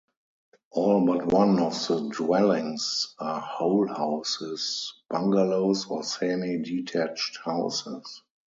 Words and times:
All 0.71 1.05
but 1.05 1.27
one 1.31 1.59
of 1.59 1.73
the 1.87 2.09
dwellings 2.09 3.13
are 3.19 3.39
whole 3.39 3.87
houses, 3.87 4.95
bungalows, 5.11 5.85
or 5.87 6.01
semi-detached 6.03 7.37
houses. 7.45 8.23